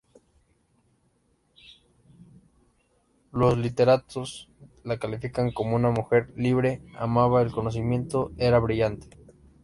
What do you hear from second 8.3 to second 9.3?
era brillante".